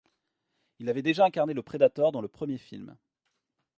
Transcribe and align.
Il 0.79 0.89
avait 0.89 1.03
déjà 1.03 1.25
incarné 1.25 1.53
le 1.53 1.61
Predator 1.61 2.11
dans 2.11 2.21
le 2.21 2.27
premier 2.27 2.57
film. 2.57 2.97